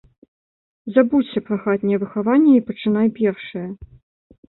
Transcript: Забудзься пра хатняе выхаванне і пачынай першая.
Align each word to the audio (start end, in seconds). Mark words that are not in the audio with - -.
Забудзься 0.95 1.39
пра 1.51 1.59
хатняе 1.67 2.01
выхаванне 2.07 2.51
і 2.57 2.67
пачынай 2.73 3.07
першая. 3.23 3.67